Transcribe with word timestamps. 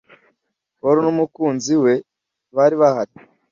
Paul 0.79 0.97
n'umukunzi 1.05 1.73
we 1.83 1.93
bari 2.55 2.75
bahari 2.81 3.13